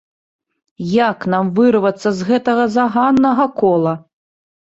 Як 1.09 1.27
нам 1.33 1.51
вырвацца 1.59 2.09
з 2.21 2.31
гэтага 2.31 2.63
заганнага 2.77 3.45
кола? 3.61 3.93